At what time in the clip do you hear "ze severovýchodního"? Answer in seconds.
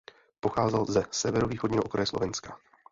0.85-1.83